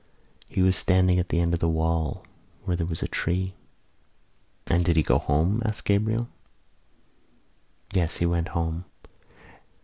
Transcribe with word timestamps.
He 0.49 0.63
was 0.63 0.75
standing 0.77 1.19
at 1.19 1.29
the 1.29 1.39
end 1.39 1.53
of 1.53 1.59
the 1.59 1.69
wall 1.69 2.25
where 2.63 2.75
there 2.75 2.87
was 2.87 3.03
a 3.03 3.07
tree." 3.07 3.53
"And 4.65 4.83
did 4.83 4.95
he 4.95 5.03
go 5.03 5.19
home?" 5.19 5.61
asked 5.63 5.85
Gabriel. 5.85 6.27
"Yes, 7.93 8.17
he 8.17 8.25
went 8.25 8.47
home. 8.57 8.85